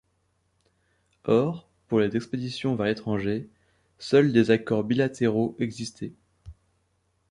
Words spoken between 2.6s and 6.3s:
vers l'étranger, seuls des accords bilatéraux existaient.